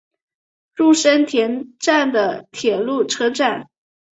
[0.73, 3.69] 入生田站的铁路车站。